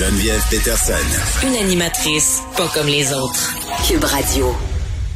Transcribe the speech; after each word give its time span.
Geneviève 0.00 0.42
Peterson. 0.48 1.46
Une 1.46 1.56
animatrice 1.56 2.40
pas 2.56 2.68
comme 2.72 2.86
les 2.86 3.12
autres. 3.12 3.52
Cube 3.86 4.02
Radio. 4.02 4.56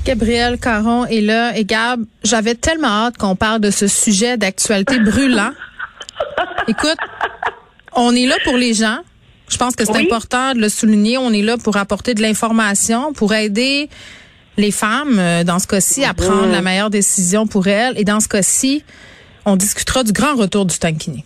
Gabriel 0.04 0.58
Caron 0.58 1.07
est 1.07 1.23
là. 1.23 1.57
Et 1.57 1.64
Gab, 1.64 2.05
j'avais 2.23 2.55
tellement 2.55 2.89
hâte 3.07 3.17
qu'on 3.17 3.34
parle 3.34 3.62
de 3.62 3.70
ce 3.70 3.86
sujet 3.86 4.36
d'actualité 4.36 4.99
brûlant. 4.99 5.52
Écoute, 6.68 6.99
on 7.97 8.14
est 8.14 8.27
là 8.27 8.37
pour 8.45 8.59
les 8.59 8.75
gens. 8.75 8.98
Je 9.48 9.57
pense 9.57 9.75
que 9.75 9.87
c'est 9.87 9.93
Oui. 9.93 10.05
important 10.05 10.52
de 10.52 10.61
le 10.61 10.69
souligner. 10.69 11.16
On 11.16 11.32
est 11.32 11.41
là 11.41 11.57
pour 11.57 11.79
apporter 11.79 12.12
de 12.12 12.21
l'information, 12.21 13.14
pour 13.14 13.32
aider 13.32 13.89
les 14.59 14.71
femmes, 14.71 15.19
euh, 15.19 15.45
dans 15.45 15.61
ce 15.61 15.66
cas-ci, 15.66 16.05
à 16.05 16.12
prendre 16.12 16.53
la 16.53 16.61
meilleure 16.61 16.91
décision 16.91 17.46
pour 17.46 17.69
elles. 17.69 17.98
Et 17.98 18.05
dans 18.05 18.21
ce 18.21 18.29
cas-ci, 18.29 18.85
on 19.46 19.57
discutera 19.57 20.05
du 20.05 20.12
grand 20.12 20.35
retour 20.35 20.66
du 20.66 20.79
tankini. 20.79 21.25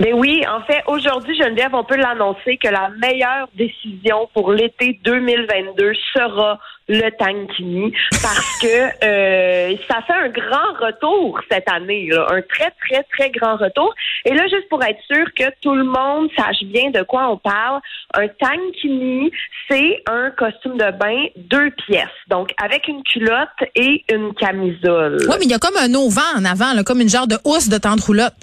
Ben 0.00 0.14
oui, 0.14 0.42
en 0.48 0.62
fait, 0.62 0.82
aujourd'hui, 0.86 1.36
Geneviève, 1.36 1.74
on 1.74 1.84
peut 1.84 1.96
l'annoncer 1.96 2.56
que 2.56 2.68
la 2.68 2.90
meilleure 2.90 3.48
décision 3.54 4.28
pour 4.34 4.52
l'été 4.52 4.98
2022 5.04 5.92
sera 6.14 6.58
le 6.88 7.10
Tankini 7.10 7.92
parce 8.22 8.58
que 8.60 8.66
euh, 9.04 9.76
ça 9.88 10.02
fait 10.02 10.12
un 10.12 10.28
grand 10.28 10.72
retour 10.80 11.40
cette 11.50 11.68
année, 11.70 12.10
un 12.12 12.42
très, 12.42 12.72
très, 12.86 13.02
très 13.04 13.30
grand 13.30 13.56
retour. 13.56 13.94
Et 14.24 14.34
là, 14.34 14.46
juste 14.48 14.68
pour 14.68 14.82
être 14.82 15.00
sûr 15.10 15.24
que 15.36 15.44
tout 15.60 15.74
le 15.74 15.84
monde 15.84 16.28
sache 16.36 16.62
bien 16.64 16.90
de 16.90 17.02
quoi 17.02 17.28
on 17.28 17.36
parle, 17.36 17.80
un 18.14 18.28
Tankini, 18.28 19.30
c'est 19.70 20.02
un 20.06 20.30
costume 20.30 20.76
de 20.76 20.90
bain 20.92 21.26
deux 21.36 21.70
pièces, 21.86 22.08
donc 22.28 22.52
avec 22.62 22.88
une 22.88 23.02
culotte 23.04 23.48
et 23.74 24.04
une 24.12 24.34
camisole. 24.34 25.18
Oui, 25.28 25.36
mais 25.38 25.44
il 25.44 25.50
y 25.50 25.54
a 25.54 25.58
comme 25.58 25.76
un 25.76 25.94
auvent 25.94 26.18
en 26.36 26.44
avant, 26.44 26.82
comme 26.84 27.00
une 27.00 27.08
genre 27.08 27.26
de 27.26 27.36
housse 27.44 27.68
de 27.68 27.78
tente 27.78 28.00
roulotte. 28.00 28.34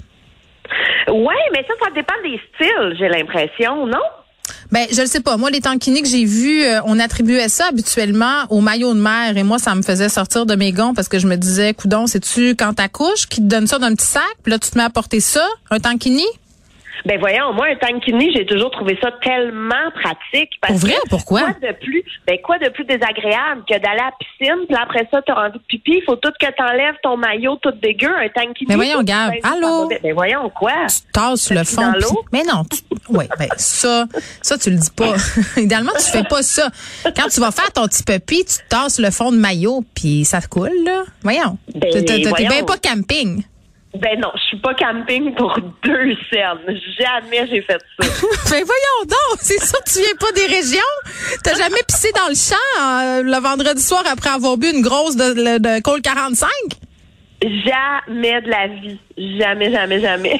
Ouais, 1.08 1.34
mais 1.52 1.64
ça, 1.66 1.74
ça 1.82 1.90
dépend 1.94 2.14
des 2.22 2.40
styles, 2.54 2.96
j'ai 2.98 3.08
l'impression, 3.08 3.86
non? 3.86 3.98
Ben, 4.70 4.86
je 4.92 5.00
le 5.00 5.06
sais 5.06 5.20
pas. 5.20 5.36
Moi, 5.36 5.50
les 5.50 5.60
tankini 5.60 6.02
que 6.02 6.08
j'ai 6.08 6.24
vus, 6.24 6.62
euh, 6.62 6.80
on 6.84 6.98
attribuait 6.98 7.48
ça 7.48 7.66
habituellement 7.68 8.44
au 8.50 8.60
maillot 8.60 8.94
de 8.94 9.00
mer. 9.00 9.36
Et 9.36 9.42
moi, 9.42 9.58
ça 9.58 9.74
me 9.74 9.82
faisait 9.82 10.08
sortir 10.08 10.46
de 10.46 10.54
mes 10.54 10.72
gonds 10.72 10.94
parce 10.94 11.08
que 11.08 11.18
je 11.18 11.26
me 11.26 11.36
disais, 11.36 11.74
coudon, 11.74 12.06
c'est-tu 12.06 12.50
quand 12.50 12.74
t'accouches 12.74 13.26
qui 13.28 13.40
te 13.40 13.46
donne 13.46 13.66
ça 13.66 13.78
dans 13.78 13.86
un 13.86 13.94
petit 13.94 14.06
sac? 14.06 14.22
Puis 14.42 14.52
là, 14.52 14.58
tu 14.58 14.70
te 14.70 14.78
mets 14.78 14.84
à 14.84 14.90
porter 14.90 15.20
ça, 15.20 15.46
un 15.70 15.80
tankini? 15.80 16.24
Ben 17.04 17.18
voyons, 17.18 17.52
moi 17.52 17.66
un 17.70 17.76
tankini, 17.76 18.32
j'ai 18.34 18.46
toujours 18.46 18.70
trouvé 18.70 18.98
ça 19.02 19.10
tellement 19.22 19.90
pratique. 19.94 20.50
Parce 20.60 20.72
Pour 20.72 20.80
vrai? 20.80 20.94
Pourquoi? 21.08 21.40
Quoi 21.40 21.68
de 21.68 21.74
plus, 21.74 22.04
ben 22.26 22.38
quoi 22.42 22.58
de 22.58 22.68
plus 22.68 22.84
désagréable 22.84 23.62
que 23.68 23.74
d'aller 23.78 24.00
à 24.00 24.06
la 24.06 24.12
piscine, 24.18 24.66
puis 24.68 24.76
après 24.76 25.08
ça, 25.10 25.22
t'as 25.22 25.46
envie 25.46 25.58
de 25.58 25.64
pipi, 25.66 25.92
il 25.96 26.02
faut 26.04 26.16
tout 26.16 26.32
que 26.38 26.46
t'enlèves 26.56 26.96
ton 27.02 27.16
maillot 27.16 27.56
tout 27.56 27.72
dégueu, 27.72 28.10
un 28.16 28.28
tankini. 28.28 28.66
Mais 28.68 28.74
voyons, 28.76 29.02
ben, 29.02 29.32
allô? 29.42 29.88
Ben, 29.88 29.98
ben 30.02 30.14
voyons 30.14 30.48
quoi? 30.50 30.72
Tu 30.88 31.12
tasses 31.12 31.50
le 31.50 31.64
fond. 31.64 31.92
l'eau? 31.98 32.22
Mais 32.32 32.42
non, 32.42 32.64
tu, 32.64 32.80
ouais, 33.14 33.28
ben 33.38 33.48
ça, 33.56 34.06
ça 34.42 34.58
tu 34.58 34.70
le 34.70 34.76
dis 34.76 34.90
pas. 34.90 35.14
Idéalement, 35.56 35.92
tu 35.98 36.10
fais 36.10 36.24
pas 36.24 36.42
ça. 36.42 36.68
Quand 37.16 37.28
tu 37.28 37.40
vas 37.40 37.50
faire 37.50 37.72
ton 37.72 37.86
petit 37.86 38.02
puppy, 38.02 38.44
tu 38.44 38.56
tasses 38.68 38.98
le 38.98 39.10
fond 39.10 39.32
de 39.32 39.36
maillot, 39.38 39.84
puis 39.94 40.24
ça 40.24 40.40
te 40.40 40.48
coule 40.48 40.70
là. 40.84 41.04
Voyons. 41.22 41.58
Ben, 41.74 42.04
T'es- 42.04 42.46
bien 42.48 42.64
pas 42.64 42.76
camping. 42.78 43.42
Ben 43.94 44.20
non, 44.20 44.30
je 44.34 44.40
suis 44.40 44.58
pas 44.58 44.74
camping 44.74 45.34
pour 45.34 45.52
deux 45.84 46.14
scènes. 46.30 46.78
Jamais 46.98 47.46
j'ai 47.48 47.62
fait 47.62 47.78
ça. 47.98 48.08
Ben 48.50 48.64
voyons 48.64 49.02
donc, 49.04 49.38
c'est 49.40 49.62
sûr 49.62 49.78
que 49.84 49.90
tu 49.90 49.98
viens 50.00 50.16
pas 50.18 50.32
des 50.32 50.46
régions. 50.46 50.80
T'as 51.42 51.54
jamais 51.54 51.82
pissé 51.86 52.10
dans 52.12 52.28
le 52.28 52.34
champ 52.34 52.56
euh, 52.80 53.22
le 53.22 53.40
vendredi 53.40 53.82
soir 53.82 54.02
après 54.10 54.30
avoir 54.30 54.56
bu 54.56 54.70
une 54.70 54.82
grosse 54.82 55.16
de, 55.16 55.34
de, 55.34 55.58
de 55.58 55.82
Cole 55.82 56.02
45? 56.02 56.48
Jamais 57.42 58.40
de 58.42 58.50
la 58.50 58.66
vie. 58.68 58.98
Jamais, 59.16 59.72
jamais, 59.72 60.00
jamais. 60.00 60.38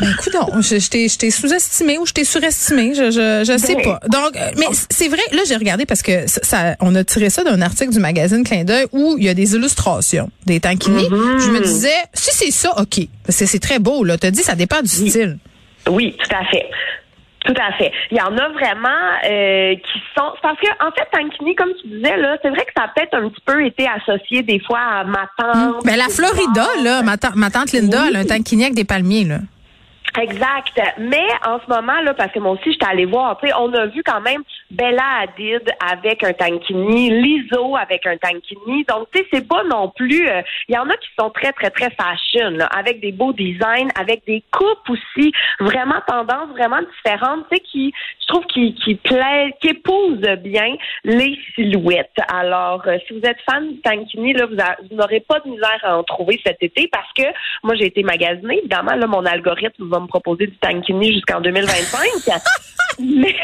Ben 0.00 0.08
écoute, 0.10 0.36
je, 0.60 0.78
je 0.78 0.88
t'ai- 0.90 1.08
je 1.08 1.18
t'ai 1.18 1.30
sous-estimé 1.30 1.98
ou 1.98 2.06
je 2.06 2.12
t'ai 2.12 2.24
surestimé, 2.24 2.94
je, 2.94 3.10
je, 3.10 3.44
je 3.50 3.58
sais 3.58 3.74
Ben, 3.76 3.82
pas. 3.84 4.00
Donc, 4.08 4.36
euh, 4.36 4.50
mais 4.58 4.66
c'est 4.90 5.08
vrai, 5.08 5.22
là 5.32 5.42
j'ai 5.46 5.56
regardé 5.56 5.86
parce 5.86 6.02
que 6.02 6.26
ça, 6.28 6.40
ça- 6.42 6.76
on 6.80 6.94
a 6.94 7.04
tiré 7.04 7.30
ça 7.30 7.44
d'un 7.44 7.60
article 7.62 7.90
du 7.92 8.00
magazine 8.00 8.44
Clin 8.44 8.64
d'œil 8.64 8.86
où 8.92 9.16
il 9.18 9.24
y 9.24 9.28
a 9.28 9.34
des 9.34 9.54
illustrations, 9.54 10.30
des 10.46 10.60
tankini. 10.60 11.04
Mm-hmm. 11.04 11.40
Je 11.40 11.50
me 11.50 11.60
disais, 11.60 11.88
si 12.14 12.30
c'est 12.34 12.50
ça, 12.50 12.72
ok, 12.80 13.06
parce 13.26 13.38
que 13.38 13.46
c'est 13.46 13.58
très 13.58 13.78
beau 13.78 14.04
là. 14.04 14.16
T'as 14.18 14.30
dit, 14.30 14.42
ça 14.42 14.54
dépend 14.54 14.80
du 14.82 14.88
style. 14.88 15.38
Oui, 15.88 16.16
tout 16.22 16.36
à 16.36 16.44
fait. 16.50 16.66
Tout 17.46 17.54
à 17.58 17.72
fait. 17.78 17.90
Il 18.10 18.18
y 18.18 18.20
en 18.20 18.36
a 18.36 18.48
vraiment 18.50 18.88
euh, 19.24 19.74
qui 19.74 19.98
sont 20.14 20.30
parce 20.42 20.58
que 20.60 20.66
en 20.86 20.90
fait 20.92 21.08
tankini 21.10 21.54
comme 21.54 21.70
tu 21.80 21.88
disais 21.88 22.18
là, 22.18 22.36
c'est 22.42 22.50
vrai 22.50 22.66
que 22.66 22.72
ça 22.76 22.84
a 22.84 22.88
peut-être 22.94 23.14
un 23.14 23.30
petit 23.30 23.40
peu 23.46 23.64
été 23.64 23.88
associé 23.88 24.42
des 24.42 24.60
fois 24.60 24.78
à 24.78 25.04
ma 25.04 25.26
tante. 25.38 25.82
Ben 25.86 25.96
la 25.96 26.08
Florida 26.10 26.66
là, 26.84 27.02
ma 27.02 27.50
tante 27.50 27.72
Linda, 27.72 28.04
elle 28.08 28.16
a 28.16 28.18
un 28.18 28.24
tankini 28.26 28.64
avec 28.64 28.74
des 28.74 28.84
palmiers 28.84 29.24
là. 29.24 29.38
Exact. 30.18 30.80
Mais 30.98 31.26
en 31.46 31.60
ce 31.60 31.68
moment 31.68 32.00
là 32.00 32.14
parce 32.14 32.32
que 32.32 32.38
moi 32.38 32.52
aussi 32.52 32.72
j'étais 32.72 32.86
allée 32.86 33.04
voir, 33.04 33.38
tu 33.38 33.46
sais, 33.46 33.54
on 33.58 33.72
a 33.74 33.86
vu 33.86 34.02
quand 34.02 34.20
même 34.20 34.42
Bella 34.70 35.22
Hadid 35.22 35.68
avec 35.80 36.22
un 36.22 36.32
tankini, 36.32 37.10
Lizzo 37.10 37.76
avec 37.76 38.06
un 38.06 38.16
tankini. 38.16 38.84
Donc 38.84 39.08
tu 39.12 39.18
sais, 39.18 39.26
c'est 39.32 39.48
pas 39.48 39.64
non 39.64 39.88
plus 39.90 40.28
euh, 40.28 40.42
il 40.68 40.74
y 40.74 40.78
en 40.78 40.88
a 40.88 40.96
qui 40.96 41.08
sont 41.18 41.30
très 41.30 41.52
très 41.52 41.70
très 41.70 41.90
fashion 41.90 42.50
là, 42.50 42.66
avec 42.66 43.00
des 43.00 43.12
beaux 43.12 43.32
designs, 43.32 43.88
avec 43.98 44.24
des 44.26 44.44
coupes 44.52 44.88
aussi 44.88 45.32
vraiment 45.58 46.00
tendance 46.06 46.50
vraiment 46.50 46.80
différentes, 46.96 47.46
tu 47.50 47.56
sais 47.56 47.62
qui 47.62 47.92
je 48.20 48.26
trouve 48.28 48.46
qui 48.46 48.74
qui 48.76 48.94
plaît, 48.94 49.54
qui 49.60 49.68
épousent 49.68 50.20
bien 50.38 50.76
les 51.04 51.36
silhouettes. 51.54 52.18
Alors 52.28 52.82
euh, 52.86 52.98
si 53.06 53.18
vous 53.18 53.26
êtes 53.26 53.40
fan 53.50 53.72
du 53.72 53.80
tankini 53.80 54.34
là, 54.34 54.46
vous 54.46 54.96
n'aurez 54.96 55.20
pas 55.20 55.40
de 55.40 55.50
misère 55.50 55.80
à 55.82 55.98
en 55.98 56.04
trouver 56.04 56.40
cet 56.46 56.62
été 56.62 56.88
parce 56.92 57.12
que 57.14 57.24
moi 57.64 57.74
j'ai 57.74 57.86
été 57.86 58.02
magasinée, 58.02 58.58
évidemment 58.58 58.94
là 58.94 59.06
mon 59.08 59.26
algorithme 59.26 59.88
va 59.88 59.98
me 59.98 60.06
proposer 60.06 60.46
du 60.46 60.56
tankini 60.58 61.12
jusqu'en 61.12 61.40
2025. 61.40 62.40
mais 63.00 63.34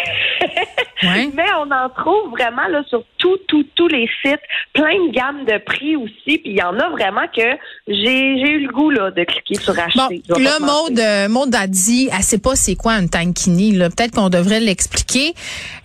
Ouais. 1.02 1.30
mais 1.34 1.46
on 1.58 1.70
en 1.70 1.88
trouve 1.90 2.30
vraiment 2.30 2.66
là 2.68 2.82
sur 2.88 3.04
tout, 3.18 3.36
tout, 3.48 3.64
tous 3.74 3.88
les 3.88 4.08
sites, 4.24 4.40
plein 4.72 4.94
de 5.06 5.12
gammes 5.12 5.44
de 5.44 5.58
prix 5.58 5.96
aussi. 5.96 6.38
Puis 6.38 6.42
il 6.44 6.56
y 6.58 6.62
en 6.62 6.78
a 6.78 6.88
vraiment 6.90 7.26
que 7.34 7.42
j'ai 7.88 8.38
j'ai 8.38 8.50
eu 8.50 8.66
le 8.66 8.72
goût 8.72 8.90
là 8.90 9.10
de 9.10 9.24
cliquer 9.24 9.54
sur 9.56 9.74
Bon, 9.74 9.82
acheter. 9.82 10.22
Pas 10.28 10.38
là, 10.38 10.58
mentir. 10.58 10.66
Maud, 10.66 10.98
euh, 11.00 11.28
Maud 11.28 11.54
a 11.54 11.66
dit, 11.66 12.08
elle 12.12 12.22
sait 12.22 12.38
pas 12.38 12.56
c'est 12.56 12.76
quoi 12.76 12.92
un 12.92 13.06
tankini. 13.06 13.72
là. 13.72 13.90
Peut-être 13.90 14.12
qu'on 14.12 14.28
devrait 14.28 14.60
l'expliquer. 14.60 15.34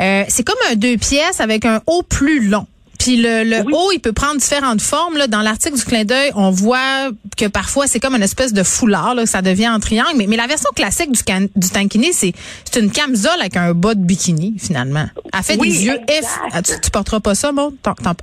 Euh, 0.01 0.23
c'est 0.27 0.45
comme 0.45 0.59
un 0.71 0.75
deux 0.75 0.97
pièces 0.97 1.39
avec 1.39 1.65
un 1.65 1.81
haut 1.87 2.03
plus 2.03 2.47
long. 2.47 2.65
Puis 3.03 3.17
le, 3.17 3.43
le 3.43 3.61
Oui. 3.65 3.73
haut, 3.75 3.91
il 3.91 3.99
peut 3.99 4.13
prendre 4.13 4.37
différentes 4.37 4.81
formes. 4.81 5.17
Là. 5.17 5.27
Dans 5.27 5.41
l'article 5.41 5.75
du 5.77 5.83
clin 5.83 6.03
d'œil, 6.05 6.31
on 6.35 6.51
voit 6.51 7.09
que 7.37 7.47
parfois 7.47 7.87
c'est 7.87 7.99
comme 7.99 8.15
une 8.15 8.21
espèce 8.23 8.53
de 8.53 8.63
foulard, 8.63 9.15
là, 9.15 9.25
ça 9.25 9.41
devient 9.41 9.69
en 9.69 9.79
triangle. 9.79 10.11
Mais, 10.17 10.27
mais 10.27 10.35
la 10.37 10.45
version 10.47 10.69
classique 10.75 11.11
du, 11.11 11.23
can- 11.23 11.47
du 11.55 11.69
tankini, 11.69 12.13
c'est 12.13 12.33
une 12.77 12.91
camisole 12.91 13.39
avec 13.39 13.57
un 13.57 13.73
bas 13.73 13.95
de 13.95 14.01
bikini, 14.03 14.55
finalement. 14.59 15.05
Elle 15.33 15.43
fait 15.43 15.57
Oui, 15.59 15.69
des 15.69 15.85
yeux 15.85 15.99
exact. 16.07 16.25
F. 16.25 16.39
Ah, 16.53 16.61
tu, 16.61 16.73
tu 16.81 16.91
porteras 16.91 17.19
pas 17.19 17.33
ça, 17.35 17.51
Maud? 17.51 17.73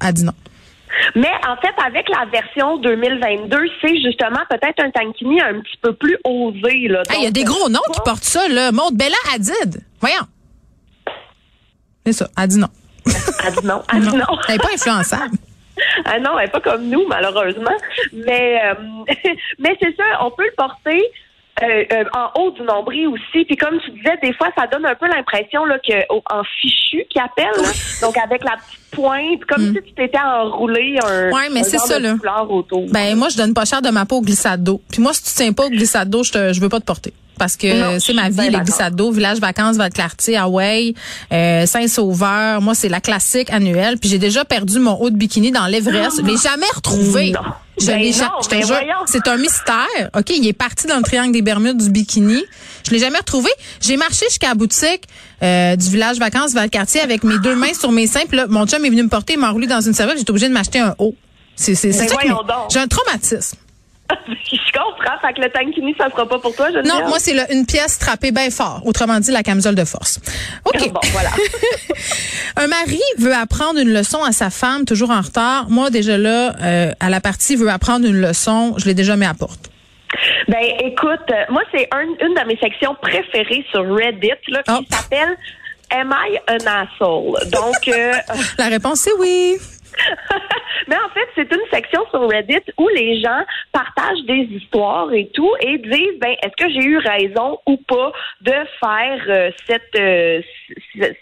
Elle 0.01 0.13
dit 0.13 0.25
non. 0.25 0.33
Mais 1.15 1.29
en 1.47 1.57
fait, 1.61 1.75
avec 1.87 2.09
la 2.09 2.25
version 2.31 2.79
2022, 2.79 3.57
c'est 3.81 4.01
justement 4.03 4.41
peut-être 4.49 4.83
un 4.85 4.91
tankini 4.91 5.41
un 5.41 5.61
petit 5.61 5.77
peu 5.83 5.93
plus 5.93 6.17
osé. 6.25 6.59
Hey, 7.11 7.19
Il 7.19 7.25
y 7.25 7.27
a 7.27 7.31
des 7.31 7.45
gros 7.45 7.69
noms 7.69 7.81
qui 7.93 8.01
portent 8.05 8.25
ça, 8.25 8.49
là. 8.49 8.73
Maud 8.73 8.95
Bella 8.95 9.17
Hadid. 9.35 9.81
Voyons. 10.01 10.27
C'est 12.07 12.13
ça. 12.13 12.29
Elle 12.41 12.49
dit 12.49 12.59
non. 12.59 12.69
Elle 13.47 13.55
dit 13.55 13.67
non. 13.67 13.83
Elle 13.93 14.01
dit 14.01 14.17
non. 14.17 14.25
Elle 14.49 14.55
n'est 14.55 14.59
pas 14.59 14.69
influençable. 14.75 15.37
Ah 16.05 16.19
non, 16.19 16.37
elle 16.37 16.47
n'est 16.47 16.51
pas 16.51 16.61
comme 16.61 16.89
nous, 16.89 17.07
malheureusement. 17.07 17.71
Mais, 18.13 18.61
euh, 18.65 18.75
mais 19.61 19.77
c'est 19.81 19.95
ça, 19.97 20.03
on 20.23 20.31
peut 20.33 20.43
le 20.45 20.55
porter 20.57 21.01
euh, 21.63 21.85
euh, 21.93 22.05
en 22.15 22.41
haut 22.41 22.51
du 22.51 22.63
nombril 22.63 23.07
aussi. 23.07 23.45
Puis 23.45 23.57
comme 23.57 23.79
tu 23.85 23.93
disais, 23.93 24.17
des 24.21 24.33
fois, 24.35 24.49
ça 24.59 24.67
donne 24.67 24.85
un 24.87 24.97
peu 24.97 25.07
l'impression 25.07 25.65
là 25.67 25.79
que 25.79 25.93
au- 26.13 26.23
en 26.33 26.43
fichu 26.61 27.05
qui 27.09 27.21
appelle, 27.21 27.47
là. 27.63 27.69
donc 28.03 28.17
avec 28.19 28.43
la 28.43 28.57
petite 28.57 28.91
pointe, 28.91 29.45
comme 29.49 29.67
si 29.73 29.83
tu 29.87 29.93
t'étais 29.95 30.19
enroulé 30.19 30.99
un, 31.05 31.29
Mm. 31.31 31.33
Ouais, 31.33 31.49
mais 31.53 31.61
un 31.61 31.63
c'est 31.63 31.79
genre 31.79 31.87
ça, 31.87 32.01
de 32.01 32.05
là. 32.25 32.45
autour. 32.49 32.87
Ben 32.91 33.17
moi, 33.17 33.29
je 33.29 33.37
donne 33.37 33.55
pas 33.55 33.65
cher 33.65 33.81
de 33.81 33.91
ma 33.91 34.05
peau 34.05 34.17
au 34.17 34.23
glissade 34.23 34.65
d'eau. 34.65 34.81
Puis 34.91 35.01
moi, 35.01 35.13
si 35.15 35.23
tu 35.23 35.31
tiens 35.33 35.53
pas 35.53 35.67
au 35.67 35.71
glissade 35.71 36.11
d'eau, 36.11 36.25
je 36.25 36.33
te, 36.33 36.53
je 36.53 36.61
veux 36.61 36.69
pas 36.69 36.81
te 36.81 36.87
porter. 36.87 37.13
Parce 37.39 37.57
que 37.57 37.99
c'est 38.01 38.13
ma 38.13 38.29
vie, 38.31 38.51
les 38.51 38.59
glissades 38.61 39.01
village 39.13 39.39
vacances, 39.39 39.77
Val-Clartier, 39.77 40.37
Hawaï, 40.37 40.95
euh, 41.33 41.67
Saint-Sauveur. 41.67 42.61
Moi, 42.61 42.75
c'est 42.75 42.89
la 42.89 43.01
classique 43.01 43.51
annuelle. 43.51 43.99
Puis 43.99 44.09
j'ai 44.11 44.19
déjà 44.19 44.45
perdu 44.45 44.79
mon 44.79 44.95
haut 44.95 45.11
de 45.11 45.17
bikini 45.17 45.51
dans 45.51 45.67
l'Everest. 45.67 46.21
Je 46.21 46.27
l'ai 46.27 46.37
jamais 46.37 46.67
retrouvé. 46.75 47.31
Non. 47.33 47.41
Je 47.81 47.87
Ben 47.87 47.99
l'ai 48.01 48.11
non, 48.11 48.17
ja- 48.17 48.33
je 48.43 48.49
te 48.49 48.55
ben 48.57 48.65
c'est 49.07 49.29
un 49.29 49.37
mystère. 49.37 50.11
OK, 50.17 50.31
il 50.31 50.45
est 50.49 50.53
parti 50.53 50.89
dans 50.89 50.97
le 50.97 51.03
triangle 51.05 51.31
des 51.31 51.43
Bermudes 51.43 51.77
du 51.81 51.91
bikini. 51.91 52.43
Je 52.85 52.91
l'ai 52.91 52.99
jamais 52.99 53.19
retrouvé. 53.19 53.51
J'ai 53.81 53.97
marché 53.97 54.27
jusqu'à 54.29 54.49
la 54.49 54.55
boutique 54.57 55.05
euh, 55.45 55.77
du 55.77 55.89
village 55.89 56.19
vacances 56.19 56.55
Val-Cartier 56.55 57.01
avec 57.01 57.23
mes 57.23 57.39
deux 57.39 57.55
mains 57.55 57.75
sur 57.79 57.93
mes 57.93 58.09
seins. 58.09 58.27
Puis 58.27 58.37
là, 58.37 58.47
mon 58.49 58.67
chum 58.67 58.85
est 58.85 58.91
venu 58.91 59.05
me 59.05 59.09
porter, 59.09 59.35
il 59.35 59.39
m'a 59.39 59.51
enroulé 59.51 59.69
dans 59.69 59.81
une 59.81 59.95
serviette. 59.95 60.19
J'étais 60.19 60.31
obligée 60.31 60.49
de 60.49 60.55
m'acheter 60.55 60.81
un 60.81 60.97
haut. 60.99 61.15
C'est 61.55 61.73
Ben 61.81 61.93
ça. 62.09 62.17
J'ai 62.71 62.79
un 62.81 62.89
traumatisme. 62.89 63.57
je 64.29 64.73
comprends. 64.73 65.19
Fait 65.21 65.35
que 65.35 65.41
le 65.43 65.51
tankini, 65.51 65.95
ça 65.99 66.09
sera 66.11 66.27
pas 66.27 66.39
pour 66.39 66.55
toi, 66.55 66.69
je 66.73 66.79
Non, 66.79 67.09
moi 67.09 67.19
c'est 67.19 67.35
une 67.53 67.67
pièce 67.67 67.99
trappée 67.99 68.31
bien 68.33 68.51
fort. 68.51 68.81
Autrement 68.85 69.21
dit, 69.21 69.31
la 69.31 69.43
camisole 69.43 69.75
de 69.75 69.85
force. 69.85 70.19
OK. 70.65 70.91
Bon, 70.93 71.01
voilà. 71.13 71.31
Un 72.57 72.67
mari 72.69 73.01
veut 73.19 73.35
apprendre 73.35 73.79
une 73.79 73.93
leçon 73.93 74.23
à 74.25 74.33
sa 74.33 74.51
femme, 74.51 74.85
toujours 74.85 75.11
en 75.11 75.21
retard. 75.21 75.67
Moi, 75.69 75.91
déjà 75.91 76.17
là, 76.19 76.55
euh, 76.63 76.91
à 77.01 77.11
la 77.11 77.21
partie 77.21 77.55
veut 77.57 77.69
apprendre 77.71 78.07
une 78.07 78.21
leçon, 78.21 78.75
je 78.79 78.87
l'ai 78.87 78.95
déjà 78.95 79.17
mis 79.17 79.27
à 79.27 79.35
porte. 79.35 79.71
Ben, 80.49 80.65
écoute, 80.81 81.21
euh, 81.31 81.45
moi, 81.51 81.63
c'est 81.73 81.87
un- 81.93 82.27
une 82.27 82.35
de 82.35 82.47
mes 82.49 82.57
sections 82.57 82.97
préférées 83.01 83.65
sur 83.71 83.85
Reddit, 83.95 84.31
là, 84.49 84.63
qui 84.63 84.73
Oh. 84.73 84.85
s'appelle 84.91 85.37
am 85.91 86.15
I 86.27 86.39
an 86.51 86.67
asshole? 86.67 87.39
Donc, 87.51 87.89
euh, 87.89 88.13
La 88.59 88.69
réponse 88.69 89.01
c'est 89.01 89.13
oui. 89.19 89.57
Mais 90.89 90.97
en 90.97 91.09
fait, 91.11 91.29
c'est 91.35 91.53
une 91.53 91.71
section 91.71 92.05
sur 92.11 92.29
Reddit 92.29 92.65
où 92.79 92.89
les 92.89 93.21
gens 93.21 93.43
partagent 93.73 94.25
des 94.27 94.49
histoires 94.51 95.13
et 95.13 95.29
tout 95.35 95.51
et 95.61 95.77
disent 95.79 96.19
ben 96.19 96.35
est-ce 96.43 96.65
que 96.65 96.73
j'ai 96.73 96.87
eu 96.89 96.99
raison 96.99 97.59
ou 97.67 97.77
pas 97.77 98.13
de 98.41 98.53
faire 98.81 99.23
euh, 99.29 99.51
cette 99.67 99.95
euh, 99.99 100.41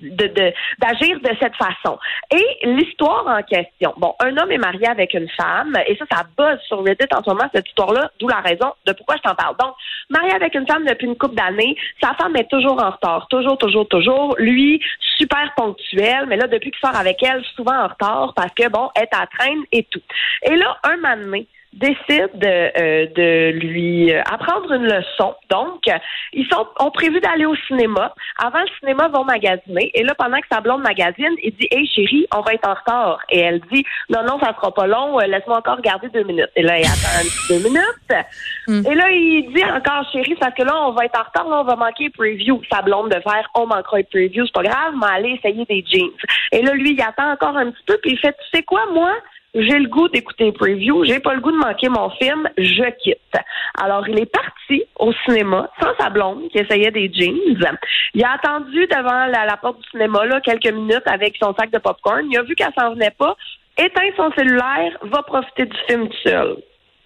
de 0.01 0.53
d'agir 0.79 1.21
de, 1.21 1.31
cette 1.41 1.57
façon? 1.57 1.99
Et 2.33 2.67
l'histoire 2.69 3.27
en 3.27 3.43
question. 3.43 3.93
Bon, 3.97 4.15
un 4.21 4.37
homme 4.37 4.53
est 4.53 4.59
marié 4.59 4.87
avec 4.87 5.15
une 5.15 5.29
femme 5.31 5.77
et 5.87 5.97
ça 5.97 6.05
ça 6.13 6.23
buzz 6.37 6.61
sur 6.69 6.85
Reddit 6.85 7.09
en 7.13 7.23
ce 7.25 7.31
moment 7.31 7.51
cette 7.53 7.67
histoire-là, 7.69 8.11
d'où 8.21 8.29
la 8.29 8.41
raison 8.41 8.73
de 8.87 8.93
pourquoi 8.93 9.17
je 9.17 9.23
t'en 9.23 9.35
parle. 9.35 9.57
Donc, 9.59 9.75
marié 10.11 10.33
avec 10.33 10.55
une 10.55 10.67
femme 10.67 10.85
depuis 10.85 11.07
une 11.07 11.19
couple 11.19 11.35
d'années, 11.35 11.77
sa 12.01 12.15
femme 12.15 12.37
est 12.37 12.49
toujours 12.49 12.81
en 12.81 12.91
retard, 12.91 13.27
toujours 13.29 13.59
toujours 13.59 13.89
toujours. 13.89 14.37
Lui 14.39 14.81
super 15.19 15.53
ponctuel, 15.57 16.27
mais 16.29 16.37
là 16.37 16.47
depuis 16.47 16.71
qu'il 16.71 16.81
sort 16.81 16.97
avec 16.97 17.21
elle, 17.23 17.43
souvent 17.57 17.77
en 17.77 17.89
retard 17.89 18.33
parce 18.37 18.53
que 18.55 18.69
bon, 18.69 18.91
est 18.95 19.13
à 19.13 19.27
et 19.73 19.85
tout. 19.85 20.03
Et 20.43 20.57
là, 20.57 20.79
un 20.85 20.97
moment 20.97 21.17
donné, 21.17 21.49
décide 21.77 22.31
de, 22.35 22.47
euh, 22.47 23.07
de 23.15 23.51
lui 23.59 24.13
euh, 24.13 24.23
apprendre 24.31 24.73
une 24.73 24.87
leçon. 24.87 25.35
Donc, 25.51 25.83
ils 26.33 26.47
sont 26.47 26.67
ont 26.81 26.91
prévu 26.91 27.21
d'aller 27.21 27.45
au 27.45 27.55
cinéma. 27.69 28.15
Avant 28.43 28.61
le 28.61 28.69
cinéma, 28.81 29.09
ils 29.09 29.17
vont 29.17 29.25
magasiner. 29.25 29.91
Et 29.95 30.03
là, 30.03 30.15
pendant 30.15 30.39
que 30.39 30.47
sa 30.51 30.61
blonde 30.61 30.83
magasine, 30.83 31.35
il 31.43 31.55
dit 31.55 31.69
Hey 31.71 31.87
chérie, 31.87 32.27
on 32.35 32.41
va 32.41 32.55
être 32.55 32.69
en 32.69 32.75
retard. 32.75 33.19
Et 33.31 33.41
elle 33.41 33.61
dit 33.73 33.85
Non, 34.09 34.23
non, 34.25 34.39
ça 34.41 34.55
sera 34.55 34.73
pas 34.73 34.87
long, 34.87 35.21
euh, 35.21 35.27
laisse-moi 35.27 35.59
encore 35.59 35.77
regarder 35.77 36.09
deux 36.09 36.25
minutes. 36.25 36.51
Et 36.57 36.63
là, 36.63 36.79
il 36.79 36.85
attend 36.85 37.21
un 37.21 37.25
petit 37.25 37.53
deux 37.53 37.69
minutes. 37.69 38.87
Et 38.87 38.95
là, 38.95 39.11
il 39.11 39.53
dit 39.55 39.65
encore 39.65 40.11
chérie, 40.13 40.37
parce 40.41 40.55
que 40.55 40.63
là, 40.63 40.73
on 40.87 40.93
va 40.93 41.05
être 41.05 41.19
en 41.19 41.25
retard, 41.25 41.49
là, 41.49 41.61
on 41.61 41.65
va 41.65 41.77
manquer 41.77 42.05
le 42.05 42.11
preview. 42.11 42.61
Sa 42.73 42.83
blonde 42.83 43.11
de 43.11 43.21
faire 43.21 43.49
On 43.55 43.67
manquera 43.67 43.99
le 43.99 44.05
preview, 44.05 44.47
c'est 44.47 44.55
pas 44.55 44.63
grave, 44.63 44.95
mais 44.99 45.07
aller 45.07 45.41
essayer 45.43 45.65
des 45.67 45.85
jeans. 45.87 46.11
Et 46.53 46.63
là, 46.63 46.73
lui, 46.73 46.93
il 46.93 47.03
attend 47.03 47.31
encore 47.31 47.57
un 47.57 47.71
petit 47.71 47.85
peu, 47.87 47.99
puis 48.03 48.13
il 48.13 48.19
fait 48.19 48.33
Tu 48.33 48.59
sais 48.59 48.63
quoi, 48.63 48.87
moi? 48.93 49.13
J'ai 49.57 49.79
le 49.79 49.89
goût 49.89 50.09
d'écouter 50.09 50.53
preview, 50.53 51.05
j'ai 51.05 51.19
pas 51.19 51.35
le 51.35 51.41
goût 51.41 51.51
de 51.51 51.57
manquer 51.57 51.89
mon 51.89 52.11
film, 52.11 52.49
je 52.59 52.91
quitte. 53.03 53.19
Alors, 53.81 54.07
il 54.09 54.19
est 54.19 54.31
parti 54.31 54.85
au 54.99 55.13
cinéma 55.25 55.71
sans 55.81 55.91
sa 55.99 56.11
blonde 56.11 56.49
qui 56.51 56.59
essayait 56.59 56.91
des 56.91 57.11
jeans. 57.13 57.37
Il 58.15 58.25
a 58.25 58.33
attendu 58.35 58.87
devant 58.87 59.27
la, 59.27 59.57
porte 59.57 59.81
du 59.81 59.89
cinéma 59.91 60.21
quelques 60.45 60.73
minutes 60.73 61.07
avec 61.07 61.37
son 61.41 61.55
sac 61.55 61.71
de 61.71 61.79
popcorn. 61.79 62.27
Il 62.31 62.39
a 62.39 62.43
vu 62.43 62.55
qu'elle 62.55 62.73
s'en 62.79 62.93
venait 62.93 63.15
pas, 63.19 63.37
éteint 63.79 64.11
son 64.17 64.31
cellulaire, 64.33 64.99
va 65.03 65.23
profiter 65.23 65.65
du 65.65 65.77
film 65.89 66.09
tout 66.09 66.29
seul. 66.29 66.57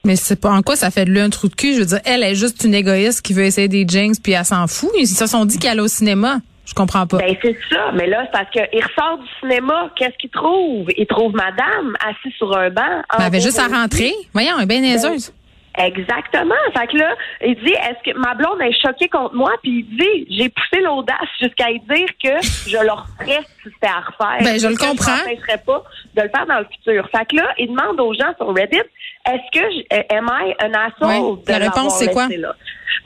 Mais 0.04 0.16
c'est 0.16 0.40
pas 0.40 0.50
en 0.50 0.62
quoi 0.62 0.76
ça 0.76 0.90
fait 0.90 1.04
de 1.04 1.10
lui 1.10 1.20
un 1.20 1.28
trou 1.28 1.48
de 1.48 1.54
cul. 1.54 1.74
Je 1.74 1.80
veux 1.80 1.86
dire, 1.86 2.00
elle 2.04 2.22
est 2.22 2.34
juste 2.34 2.64
une 2.64 2.74
égoïste 2.74 3.22
qui 3.22 3.34
veut 3.34 3.44
essayer 3.44 3.68
des 3.68 3.86
jeans 3.86 4.14
puis 4.22 4.32
elle 4.32 4.44
s'en 4.44 4.66
fout. 4.66 4.90
Ils 4.98 5.06
se 5.06 5.26
sont 5.26 5.44
dit 5.44 5.58
qu'elle 5.58 5.72
allait 5.72 5.82
au 5.82 5.88
cinéma. 5.88 6.38
Je 6.70 6.74
comprends 6.74 7.04
pas. 7.04 7.18
Ben 7.18 7.34
c'est 7.42 7.56
ça, 7.68 7.90
mais 7.94 8.06
là 8.06 8.22
c'est 8.26 8.30
parce 8.30 8.50
qu'il 8.50 8.82
ressort 8.84 9.18
du 9.18 9.28
cinéma, 9.40 9.90
qu'est-ce 9.96 10.16
qu'il 10.18 10.30
trouve? 10.30 10.86
Il 10.96 11.06
trouve 11.06 11.34
madame 11.34 11.96
assise 12.00 12.32
sur 12.38 12.56
un 12.56 12.70
banc. 12.70 12.82
en 13.12 13.18
Elle 13.18 13.24
avait 13.24 13.40
juste 13.40 13.58
à 13.58 13.66
rentrer. 13.66 14.12
Voyons, 14.32 14.52
elle 14.56 14.62
est 14.62 14.66
bien 14.66 14.80
niaiseuse. 14.80 15.32
Exactement. 15.78 16.54
Fait 16.76 16.86
que 16.88 16.96
là, 16.96 17.14
il 17.44 17.54
dit, 17.56 17.72
est-ce 17.72 18.10
que 18.12 18.16
ma 18.18 18.34
blonde 18.34 18.60
est 18.60 18.72
choquée 18.84 19.08
contre 19.08 19.34
moi? 19.34 19.52
Puis 19.62 19.86
il 19.88 19.96
dit, 19.96 20.26
j'ai 20.36 20.48
poussé 20.48 20.80
l'audace 20.82 21.16
jusqu'à 21.40 21.70
lui 21.70 21.80
dire 21.80 22.08
que 22.22 22.46
je 22.68 22.76
le 22.76 22.90
referais 22.92 23.40
si 23.62 23.70
c'était 23.74 23.86
à 23.86 24.00
refaire. 24.00 24.42
Ben, 24.42 24.58
je 24.60 24.66
le 24.68 24.76
comprends. 24.76 25.12
Je 25.16 25.30
m'empêcherais 25.30 25.62
pas 25.64 25.82
de 26.14 26.22
le 26.22 26.28
faire 26.28 26.46
dans 26.46 26.58
le 26.58 26.66
futur. 26.72 27.08
Fait 27.10 27.24
que 27.26 27.36
là, 27.36 27.48
il 27.58 27.68
demande 27.68 28.00
aux 28.00 28.12
gens 28.14 28.32
sur 28.36 28.54
Reddit, 28.54 28.78
est-ce 28.78 29.58
que, 29.60 29.64
je, 29.70 29.96
euh, 29.96 30.18
am 30.18 30.30
I 30.32 30.54
an 30.62 30.72
asshole? 30.74 31.44
De 31.44 31.50
La 31.52 31.58
réponse, 31.58 31.98
c'est 31.98 32.12
quoi? 32.12 32.28
là? 32.28 32.54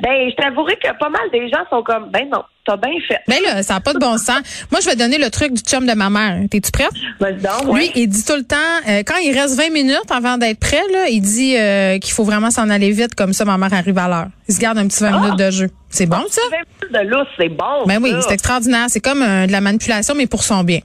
Ben, 0.00 0.30
je 0.30 0.34
t'avouerai 0.34 0.76
que 0.76 0.88
pas 0.98 1.08
mal 1.08 1.30
des 1.32 1.48
gens 1.48 1.64
sont 1.70 1.82
comme, 1.82 2.10
ben 2.10 2.28
non, 2.30 2.42
t'as 2.64 2.76
bien 2.76 2.92
fait. 3.06 3.18
Ben 3.28 3.38
là, 3.44 3.62
ça 3.62 3.74
n'a 3.74 3.80
pas 3.80 3.92
de 3.92 3.98
bon 3.98 4.16
sens. 4.18 4.40
Moi, 4.70 4.80
je 4.80 4.88
vais 4.88 4.96
donner 4.96 5.18
le 5.18 5.30
truc 5.30 5.52
du 5.52 5.60
chum 5.62 5.86
de 5.86 5.92
ma 5.92 6.10
mère. 6.10 6.38
T'es-tu 6.50 6.70
prête? 6.70 6.90
Donc, 7.20 7.74
Lui, 7.76 7.90
il 7.94 8.08
dit 8.08 8.24
tout 8.24 8.36
le 8.36 8.44
temps, 8.44 8.56
euh, 8.88 9.02
quand 9.06 9.16
il 9.18 9.32
reste 9.38 9.56
20 9.56 9.70
minutes 9.70 10.10
avant 10.10 10.38
d'être 10.38 10.58
prêt, 10.58 10.82
là, 10.92 11.08
il 11.08 11.20
dit 11.20 11.56
euh, 11.56 11.98
qu'il 11.98 12.12
faut 12.12 12.24
vraiment 12.24 12.50
s'en 12.50 12.68
aller 12.70 12.90
vite, 12.90 13.14
comme 13.14 13.32
ça, 13.32 13.44
ma 13.44 13.58
mère 13.58 13.72
arrive 13.74 13.98
à 13.98 14.08
l'heure. 14.08 14.26
Il 14.48 14.54
se 14.54 14.60
garde 14.60 14.78
un 14.78 14.86
petit 14.88 15.02
20 15.02 15.10
Ah! 15.14 15.18
minutes 15.20 15.38
de 15.38 15.50
jeu. 15.50 15.70
C'est 15.90 16.06
bon, 16.06 16.22
ça? 16.28 16.40
20 16.50 16.56
minutes 16.90 17.08
de 17.10 17.10
lousse, 17.16 17.28
c'est 17.38 17.48
bon. 17.48 17.84
Ben 17.86 18.00
oui, 18.02 18.12
c'est 18.26 18.34
extraordinaire. 18.34 18.86
C'est 18.88 19.00
comme 19.00 19.22
euh, 19.22 19.46
de 19.46 19.52
la 19.52 19.60
manipulation, 19.60 20.14
mais 20.16 20.26
pour 20.26 20.42
son 20.42 20.64
bien. 20.64 20.80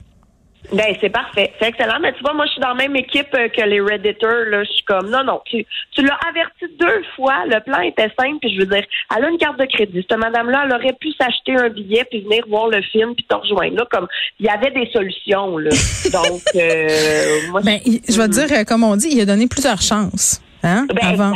Ben, 0.72 0.94
c'est 1.00 1.10
parfait. 1.10 1.52
C'est 1.60 1.68
excellent. 1.68 1.98
Mais 2.00 2.12
tu 2.12 2.20
vois, 2.20 2.32
moi, 2.32 2.46
je 2.46 2.52
suis 2.52 2.60
dans 2.60 2.68
la 2.68 2.74
même 2.74 2.94
équipe 2.96 3.34
euh, 3.34 3.48
que 3.48 3.62
les 3.62 3.80
Redditors. 3.80 4.46
Là. 4.50 4.64
Je 4.64 4.70
suis 4.70 4.84
comme, 4.84 5.10
non, 5.10 5.24
non, 5.24 5.40
tu, 5.44 5.64
tu 5.92 6.02
l'as 6.02 6.18
averti 6.28 6.66
deux 6.78 7.02
fois. 7.16 7.44
Le 7.46 7.60
plan 7.60 7.80
était 7.80 8.10
simple. 8.18 8.38
Puis 8.40 8.54
je 8.54 8.60
veux 8.60 8.66
dire, 8.66 8.84
elle 9.16 9.24
a 9.24 9.28
une 9.28 9.38
carte 9.38 9.58
de 9.58 9.66
crédit. 9.66 10.04
Cette 10.08 10.18
madame-là, 10.18 10.64
elle 10.66 10.74
aurait 10.74 10.96
pu 11.00 11.08
s'acheter 11.12 11.56
un 11.56 11.68
billet 11.68 12.04
puis 12.10 12.22
venir 12.22 12.44
voir 12.48 12.68
le 12.68 12.82
film 12.82 13.14
puis 13.14 13.24
te 13.28 13.34
rejoindre. 13.34 13.76
Là, 13.76 13.86
comme, 13.90 14.06
il 14.38 14.46
y 14.46 14.48
avait 14.48 14.70
des 14.70 14.88
solutions. 14.92 15.58
Là. 15.58 15.70
Donc, 16.12 16.42
euh, 16.56 17.50
moi, 17.50 17.60
Ben, 17.62 17.80
je 17.84 18.16
vais 18.16 18.28
te 18.28 18.32
dire, 18.32 18.58
euh, 18.58 18.64
comme 18.64 18.84
on 18.84 18.96
dit, 18.96 19.08
il 19.10 19.20
a 19.20 19.26
donné 19.26 19.48
plusieurs 19.48 19.82
chances. 19.82 20.40
Hein, 20.62 20.86
ben, 20.94 21.08
avant. 21.08 21.32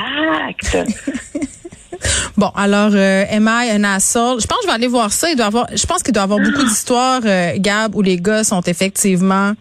exact. 0.49 1.11
Bon, 2.37 2.51
alors, 2.57 2.91
euh, 2.95 3.25
Am 3.31 3.49
I 3.49 3.71
an 3.77 3.85
asshole? 3.85 4.41
Je 4.41 4.47
pense 4.47 4.59
que 4.59 4.65
je 4.65 4.69
vais 4.69 4.75
aller 4.75 4.89
voir 4.89 5.13
ça. 5.13 5.31
Il 5.31 5.37
doit 5.37 5.47
avoir, 5.47 5.67
je 5.75 5.87
pense 5.87 6.03
qu'il 6.03 6.13
doit 6.13 6.23
y 6.23 6.25
avoir 6.25 6.41
beaucoup 6.41 6.65
d'histoires, 6.65 7.21
euh, 7.25 7.53
Gab, 7.59 7.95
où 7.95 8.03
les 8.03 8.17
gars 8.17 8.45
sont 8.45 8.61
effectivement... 8.63 9.53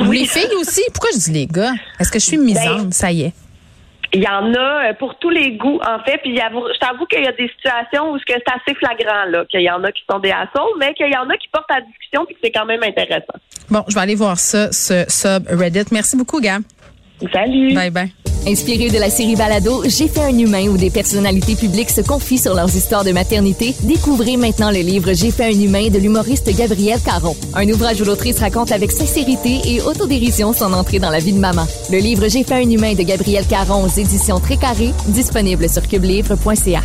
Ou 0.00 0.10
les 0.12 0.26
filles 0.26 0.54
aussi? 0.60 0.82
Pourquoi 0.92 1.10
je 1.14 1.18
dis 1.18 1.32
les 1.32 1.46
gars? 1.46 1.72
Est-ce 1.98 2.10
que 2.10 2.18
je 2.18 2.24
suis 2.24 2.36
misante? 2.36 2.92
Ça 2.92 3.10
y 3.10 3.22
est. 3.22 3.32
Il 4.12 4.22
y 4.22 4.28
en 4.28 4.52
a 4.54 4.90
euh, 4.90 4.92
pour 4.98 5.18
tous 5.18 5.30
les 5.30 5.52
goûts, 5.56 5.80
en 5.80 5.98
fait. 6.04 6.18
Puis 6.18 6.36
je 6.36 6.78
t'avoue 6.78 7.06
qu'il 7.06 7.22
y 7.22 7.26
a 7.26 7.32
des 7.32 7.48
situations 7.56 8.10
où 8.12 8.18
c'est 8.26 8.34
assez 8.34 8.74
flagrant, 8.76 9.24
là, 9.30 9.44
qu'il 9.46 9.62
y 9.62 9.70
en 9.70 9.82
a 9.84 9.90
qui 9.92 10.02
sont 10.10 10.18
des 10.18 10.30
assauts, 10.30 10.74
mais 10.78 10.92
qu'il 10.94 11.10
y 11.10 11.16
en 11.16 11.28
a 11.28 11.36
qui 11.36 11.48
portent 11.52 11.70
à 11.70 11.80
discussion 11.80 12.24
puis 12.26 12.34
que 12.34 12.40
c'est 12.44 12.52
quand 12.52 12.66
même 12.66 12.82
intéressant. 12.82 13.38
Bon, 13.70 13.84
je 13.88 13.94
vais 13.94 14.00
aller 14.00 14.14
voir 14.14 14.38
ça, 14.38 14.70
ce 14.72 15.04
subreddit. 15.08 15.84
Merci 15.92 16.16
beaucoup, 16.16 16.40
Gab. 16.40 16.62
Salut! 17.32 17.74
Bye 17.74 17.90
bye. 17.90 18.12
Inspiré 18.48 18.90
de 18.90 18.98
la 18.98 19.10
série 19.10 19.34
Balado, 19.34 19.82
J'ai 19.86 20.06
fait 20.06 20.20
un 20.20 20.38
humain 20.38 20.68
où 20.68 20.76
des 20.76 20.90
personnalités 20.90 21.56
publiques 21.56 21.90
se 21.90 22.00
confient 22.00 22.38
sur 22.38 22.54
leurs 22.54 22.76
histoires 22.76 23.02
de 23.02 23.10
maternité, 23.10 23.74
découvrez 23.82 24.36
maintenant 24.36 24.70
le 24.70 24.78
livre 24.78 25.12
J'ai 25.14 25.32
fait 25.32 25.46
un 25.46 25.60
humain 25.60 25.88
de 25.88 25.98
l'humoriste 25.98 26.48
Gabriel 26.56 27.00
Caron. 27.00 27.36
Un 27.54 27.68
ouvrage 27.68 28.00
où 28.00 28.04
l'autrice 28.04 28.38
raconte 28.38 28.70
avec 28.70 28.92
sincérité 28.92 29.60
et 29.66 29.82
autodérision 29.82 30.52
son 30.52 30.72
entrée 30.74 31.00
dans 31.00 31.10
la 31.10 31.18
vie 31.18 31.32
de 31.32 31.40
maman. 31.40 31.66
Le 31.90 31.98
livre 31.98 32.28
J'ai 32.28 32.44
fait 32.44 32.54
un 32.54 32.70
humain 32.70 32.94
de 32.94 33.02
Gabriel 33.02 33.44
Caron 33.46 33.84
aux 33.84 34.00
éditions 34.00 34.38
Très 34.38 34.56
Carré, 34.56 34.92
disponible 35.08 35.68
sur 35.68 35.82
cubelivre.ca. 35.82 36.82